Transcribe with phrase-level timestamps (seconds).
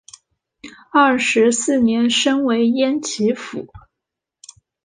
[0.91, 3.67] 二十四年升为焉耆府。